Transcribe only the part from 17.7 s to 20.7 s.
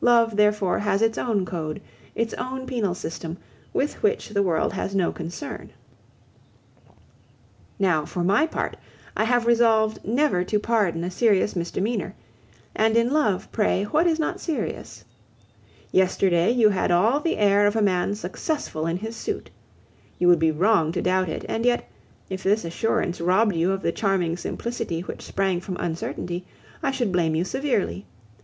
a man successful in his suit. You would be